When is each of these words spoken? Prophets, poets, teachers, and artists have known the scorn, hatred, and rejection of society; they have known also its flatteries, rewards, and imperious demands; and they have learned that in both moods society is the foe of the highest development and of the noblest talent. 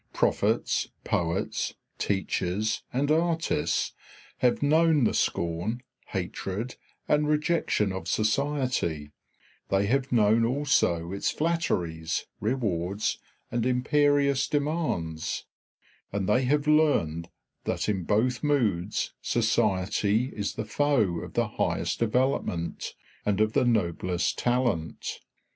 Prophets, 0.13 0.87
poets, 1.03 1.75
teachers, 1.99 2.81
and 2.91 3.11
artists 3.11 3.93
have 4.39 4.63
known 4.63 5.03
the 5.03 5.13
scorn, 5.13 5.83
hatred, 6.07 6.75
and 7.07 7.29
rejection 7.29 7.91
of 7.93 8.07
society; 8.07 9.11
they 9.69 9.85
have 9.85 10.11
known 10.11 10.43
also 10.43 11.11
its 11.11 11.29
flatteries, 11.29 12.25
rewards, 12.39 13.19
and 13.51 13.63
imperious 13.63 14.47
demands; 14.47 15.45
and 16.11 16.27
they 16.27 16.45
have 16.45 16.65
learned 16.65 17.29
that 17.65 17.87
in 17.87 18.03
both 18.03 18.43
moods 18.43 19.13
society 19.21 20.33
is 20.35 20.55
the 20.55 20.65
foe 20.65 21.19
of 21.19 21.33
the 21.33 21.47
highest 21.47 21.99
development 21.99 22.95
and 23.23 23.39
of 23.39 23.53
the 23.53 23.65
noblest 23.65 24.39
talent. 24.39 25.19